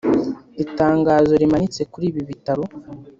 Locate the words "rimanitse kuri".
1.41-2.05